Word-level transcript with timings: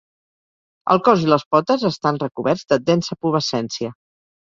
El 0.95 1.01
cos 1.09 1.27
i 1.27 1.29
les 1.35 1.45
potes 1.57 1.87
estan 1.91 2.19
recoberts 2.25 2.67
de 2.75 2.83
densa 2.91 3.23
pubescència. 3.25 3.97